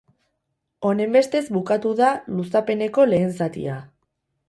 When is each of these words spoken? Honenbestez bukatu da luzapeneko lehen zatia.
Honenbestez 0.91 1.43
bukatu 1.59 1.93
da 2.01 2.09
luzapeneko 2.41 3.09
lehen 3.15 3.33
zatia. 3.41 3.81